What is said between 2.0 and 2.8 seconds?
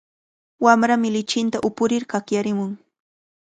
kakyarimun.